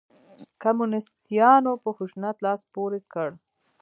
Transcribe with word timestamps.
کمونسیتانو 0.61 1.71
په 1.83 1.89
خشونت 1.97 2.37
لاس 2.45 2.61
پورې 2.73 2.99
کړ. 3.13 3.29